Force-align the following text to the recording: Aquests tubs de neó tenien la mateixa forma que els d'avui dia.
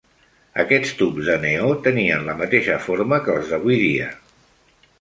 Aquests 0.61 0.93
tubs 1.01 1.27
de 1.31 1.35
neó 1.43 1.67
tenien 1.89 2.25
la 2.31 2.37
mateixa 2.41 2.81
forma 2.89 3.23
que 3.27 3.35
els 3.37 3.55
d'avui 3.55 3.81
dia. 3.87 4.09